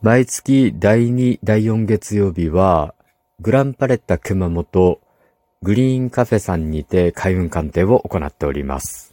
[0.00, 2.94] 毎月第2、第4月曜日は、
[3.40, 5.00] グランパレッタ熊本
[5.60, 9.12] グリーンカフェさんにて開運鑑定を行っております。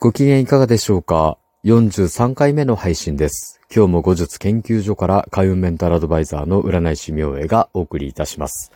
[0.00, 3.60] ご機嫌いかがでしょうか ?43 回目の配信です。
[3.72, 8.72] 今日も後日研究所から開運メンタルアドバイザーの占い師明恵がお送りいたします。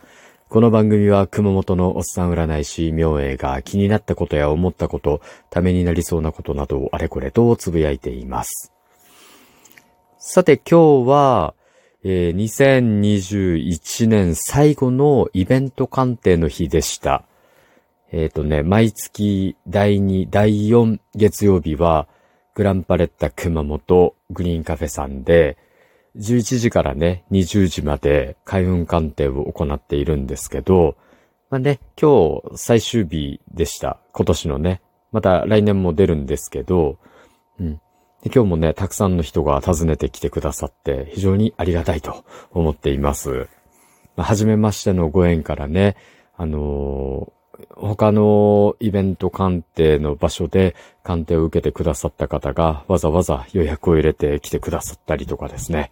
[0.49, 5.21] この番組は熊本のおっさん占い師明恵が気になったことや思ったこと、
[5.51, 8.73] ためになりそうなことなどをあれこれとつぶやいています。
[10.17, 11.53] さて今日は、
[12.03, 17.25] えー、2021年最後のイベント鑑定の日でした。
[18.11, 22.07] えっ、ー、とね、毎月第2、第4月曜日は、
[22.55, 25.59] グランパレッタ熊本グリーンカフェさんで、
[26.17, 30.95] 11時からね、20時まで開運鑑定を行っているんですけど、
[31.49, 33.99] まあね、今日最終日でした。
[34.13, 34.81] 今年のね。
[35.11, 36.99] また来年も出るんですけど、
[37.59, 37.81] うん。
[38.21, 43.47] で今日もね、たくさんの人が訪ねてきてくださって、非常にありがたいと思っています。
[44.15, 45.95] まあ、初めましてのご縁からね、
[46.35, 47.31] あの、
[47.71, 55.91] 他のイベント鑑定の場所で鑑定を受けてくださった方がわざわざ予約を入れて来てくださったりとかですね。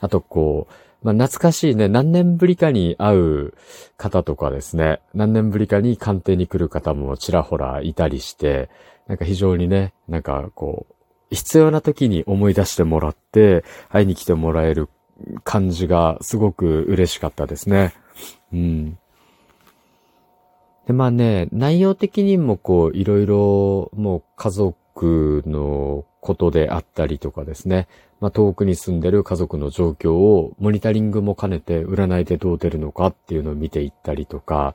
[0.00, 3.54] あとこう、まあ、懐かしいね、何年ぶりかに会う
[3.96, 8.68] 方とかですね、何年ぶりかに鑑定に来る方もちらほらいたりして、
[9.06, 10.94] なんか非常にね、なんかこう、
[11.30, 14.88] 必要な時に思い出してもらって、会いに来てもらえる
[15.44, 17.94] 感じがすごく嬉しかったですね。
[18.52, 18.98] うん。
[20.88, 27.88] で、まあね、内容的にもこう、いろいろ、もう家族のことであったりとかですね。
[28.20, 34.74] まあ、遠くに住んでる家族の状況をモニタリングも兼ねて占いでどう出るのかっていうのを見ていったりとか、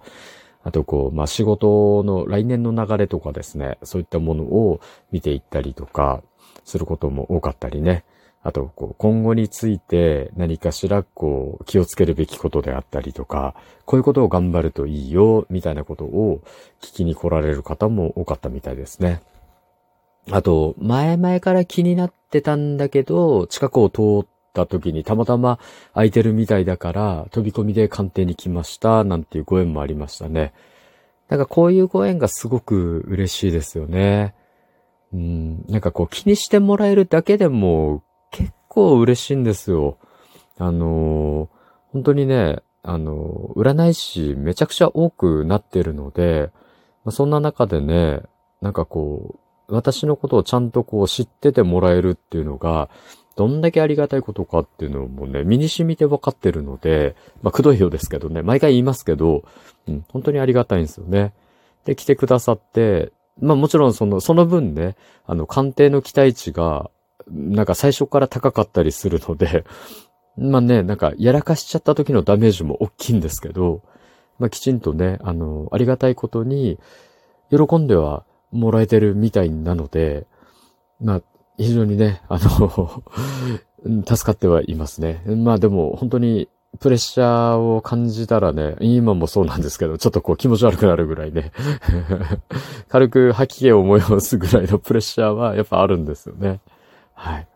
[0.63, 6.21] あとこう、まあ、仕事の来年の流れとかですね、そういったものを見ていったりとか、
[6.63, 8.05] することも多かったりね。
[8.43, 16.41] あと、こう、今後について何かしら、こう、気をつけるべきことであったりとか、こういうことを頑張るといいよ、みたいなことを
[16.81, 19.21] 聞きに来られる方も多かったみたいですね。
[20.29, 25.57] あと、前々から気になってたんだけど、近くを通った時にたまたま
[25.93, 30.53] 空いてるみたいだから、飛び込みで鑑定に来ました、なんていうご縁もありましたね。
[31.29, 34.35] なんかこういうご縁がすごく嬉しいですよね。
[35.13, 39.97] うん、なんかこう気にしてもらえるだけでも結構嬉しいんですよ。
[40.57, 41.47] あのー、
[41.93, 46.51] 本当にね、あのー、占い師めちゃくちゃ多くなってるので、
[47.05, 48.21] まあ、そんな中でね、
[48.61, 49.35] なんかこ
[49.69, 52.89] う、私のことをちゃんとこう知っててもらえるっていうのが、
[53.35, 59.43] どんだけありがたいことかっていうのもね、身に染みて分かってるので、まあ、くどいようですけどね、毎回言いますけど、
[59.87, 61.33] うん、本当にありがたいんですよね。
[61.85, 64.95] で、来てくださって、まあもちろんその、その分ね、
[65.25, 66.91] あの、鑑定の期待値が、
[67.29, 69.65] なんか最初から高かったりするので、
[70.37, 73.81] まあね、なんかやらかしちゃった時のダメージも大きいんですけど、
[74.39, 76.79] まあきちんとね、あの、ありがたいことに、
[77.49, 80.25] 喜んではもらえてるみたいなので、
[80.99, 81.21] まあ、
[81.57, 83.03] 非常にね、あの
[84.07, 85.21] 助かってはいますね。
[85.25, 91.51] まあでも本当にプレッシャーを感じたらね、今もそうなんですけど、ちょっとこう気持ち悪くなるぐらいね
[92.89, 96.61] 軽く吐き気を催すぐらいのプレッシャーはやっぱあるんですよね。
[97.23, 97.47] はい。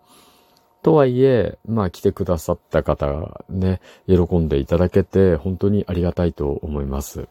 [0.81, 7.27] とはいえ、まあ来てくださった方がね、喜んでいただけて本当にありがたいと思います。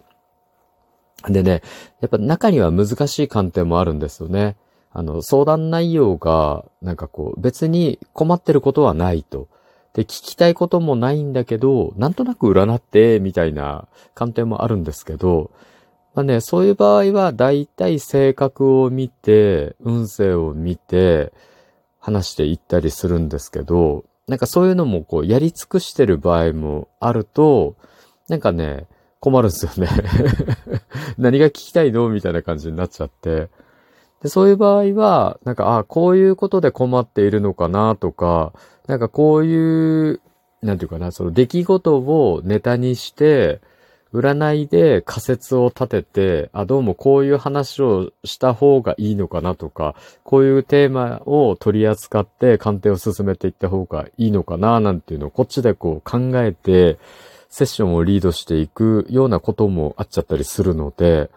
[1.27, 1.63] でね、
[2.01, 4.57] やっぱ中には難しい観点もあるんですよね。
[4.93, 9.49] あの、相談内容が、なんかこう、別に困ってることはないと。
[9.95, 15.51] で、聞きたいこともないんだけど、なんとなく占って、みたいな観点もあるんですけど、
[16.15, 21.33] まあね、そういう場合は、だいたい性格を見て、運勢を見て、
[22.07, 27.75] 話していったりするんですけど、なんかそういうのもこう、やり尽くしてる場合もあると、
[28.29, 28.87] なんかね、
[29.19, 29.89] 困るんですよね
[31.19, 33.49] 何が聞きたいのみたいな感じになっちゃって。
[34.23, 38.53] でそういう場合は、なんか、あこういうことで困っているのかなとか、
[38.87, 40.21] なんかこういう、
[40.63, 43.61] なんていうかな、その出来事をネタにして、
[44.19, 56.99] 占いで仮説を立てて、あ、どうもこういう話をした方がいいのかなとか、こういうテーマを取り扱って鑑定を進めていった方がいいのかな、なんていうのをこっちでこう考えて、
[57.49, 61.31] セッションをリードしていくようなこともあっちゃったりするので、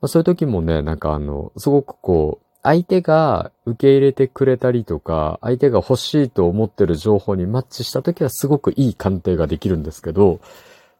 [0.00, 10.40] まあ、そういう時もね、なんかあの、すごくこう、相手が受け入れてくれたりとか、相手が欲しいと思ってる情報にマッチした時はすごくいい鑑定ができるんですけど、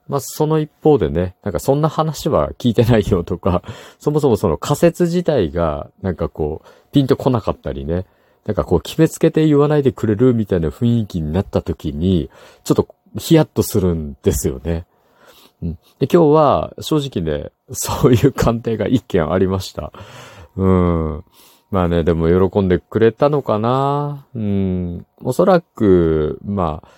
[0.09, 3.63] まあ、その一方でね、なんかそんな話は聞いてないよとか、
[3.99, 8.07] そもそもその仮説自体が、なんかこう、ピンとこなかったりね、
[8.45, 12.31] なんかこう決めつけて言わないでくれるみたいな雰囲気になった時に、
[12.65, 12.89] ちょっと
[13.19, 14.87] ヒヤッとするんですよね。
[15.63, 19.93] うん、で今日は正直ね、そういう鑑定が一件ありました。
[20.57, 21.25] うん。
[21.71, 25.07] まあね、でも喜んでくれたのかなうん。
[25.23, 26.89] おそらく、まあ、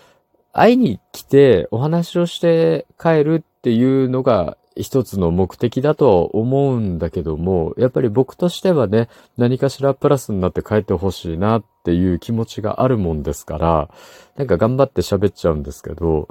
[0.55, 13.89] 会いに来てお話をして帰るっていうのが一つの目的だと思うんだけども、やっぱり僕としてはね、何かしらプラスになって帰ってほしいなっていう気持ちがあるもんですから、
[14.37, 16.29] なんか頑張って喋っちゃうんですけど、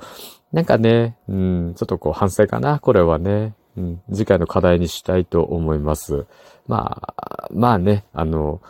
[0.51, 3.53] なんかね、うん、ちょっとこう反省かな、これはね。
[3.75, 6.27] うん、次回の課題にしたいと思います。
[6.67, 8.61] まあ、まあね、あの、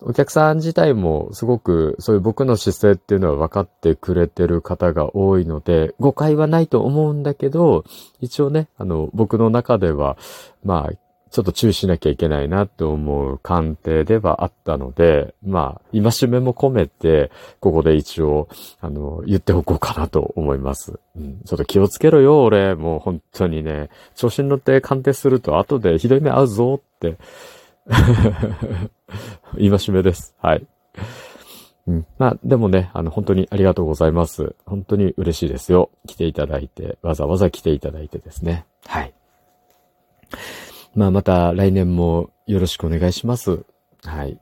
[0.00, 7.84] お客さん自体もすごくそういう僕の姿勢っていうのは分かってくれてる方が多いので、誤解はないと思うんだけど、
[8.20, 10.16] 一応ね、あの、僕の中では、
[10.64, 10.96] まあ、
[11.30, 17.30] ちょっと注意しなきゃいけないなって思う鑑定ではあったので、まあ、戒めも込めて、
[17.60, 18.48] ここで一応、
[18.80, 20.98] あの、言っておこうかなと思います。
[21.16, 22.74] うん、ちょっと気をつけろよ、俺。
[22.74, 27.18] もう本当にね、調子に乗って鑑定すると後でひどい目合うぞって、
[29.58, 30.34] 戒めです。
[30.40, 30.66] はい。
[31.86, 32.06] うん。
[32.18, 34.54] まあ、でもね、あの、本当にありがとうございます。
[34.66, 35.90] 本当に嬉しいですよ。
[36.06, 38.66] 来ていただいて、わざわざ来ていただいてですね。
[38.86, 39.14] はい。
[40.94, 43.64] まあ、また来年もよろしくお願いします。
[44.04, 44.38] はい。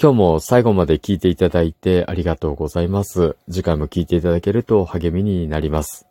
[0.00, 3.36] 今日も最後まで聞いていただいてありがとうございます。
[3.50, 6.06] 次回も聞いていただけると励みになります。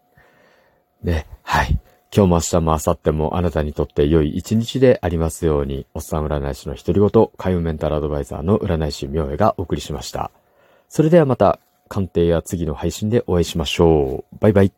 [1.02, 1.80] ね、はい。
[2.16, 10.32] 今日も明日も明後日もあなたにとって良い一日でありますように、おっさん占い師の独り言、海運メンタルアドバイザーの占い師明恵がお送りしました。
[10.90, 11.60] それではまた、
[11.90, 14.38] 鑑定や次の配信でお会いしましょう。
[14.40, 14.77] バイバイ。